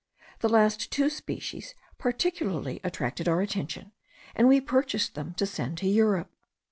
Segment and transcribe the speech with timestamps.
[0.39, 3.91] The last two species particularly attracted our attention,
[4.33, 6.31] and we purchased them to send to Europe.